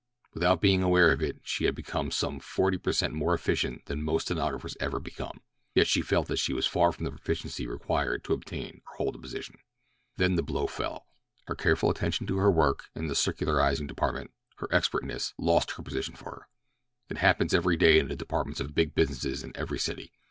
[0.33, 4.01] Without being aware of it she had become some forty per cent more efficient than
[4.01, 5.41] most stenographers ever become;
[5.75, 9.15] yet she felt that she was far from the proficiency required to obtain or hold
[9.15, 9.59] a position.
[10.17, 11.05] Then the blow fell.
[11.45, 16.47] Her careful attention to her work, in the circularizing department—her expertness—lost her position for her.
[17.11, 20.11] It happens every day in the departments of big businesses in every city.